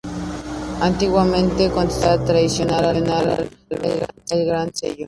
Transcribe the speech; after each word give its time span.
Antiguamente 0.87 1.69
constituía 1.69 2.25
traición 2.25 2.69
falsificar 2.69 3.47
el 4.31 4.45
Gran 4.47 4.73
Sello. 4.73 4.95